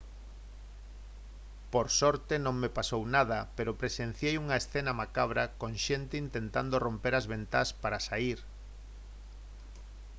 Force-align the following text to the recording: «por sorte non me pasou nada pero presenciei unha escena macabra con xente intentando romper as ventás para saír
«por 1.73 1.87
sorte 2.01 2.33
non 2.45 2.55
me 2.61 2.69
pasou 2.77 3.01
nada 3.15 3.39
pero 3.57 3.79
presenciei 3.81 4.35
unha 4.43 4.59
escena 4.61 4.93
macabra 5.01 5.43
con 5.61 5.71
xente 5.85 6.15
intentando 6.25 6.75
romper 6.85 7.13
as 7.15 7.29
ventás 7.33 7.69
para 7.81 8.03
saír 8.07 8.39